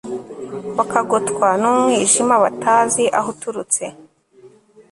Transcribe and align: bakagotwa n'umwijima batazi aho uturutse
bakagotwa 0.77 1.47
n'umwijima 1.61 2.35
batazi 2.43 3.03
aho 3.17 3.27
uturutse 3.33 3.83